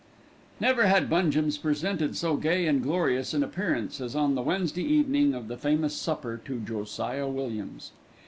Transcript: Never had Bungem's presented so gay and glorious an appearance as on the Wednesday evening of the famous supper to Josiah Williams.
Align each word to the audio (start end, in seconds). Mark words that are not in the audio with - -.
Never 0.59 0.87
had 0.87 1.11
Bungem's 1.11 1.59
presented 1.59 2.15
so 2.17 2.35
gay 2.35 2.65
and 2.65 2.81
glorious 2.81 3.35
an 3.35 3.43
appearance 3.43 4.01
as 4.01 4.15
on 4.15 4.33
the 4.33 4.41
Wednesday 4.41 4.81
evening 4.81 5.35
of 5.35 5.47
the 5.47 5.57
famous 5.57 5.95
supper 5.95 6.41
to 6.43 6.59
Josiah 6.61 7.27
Williams. 7.27 7.91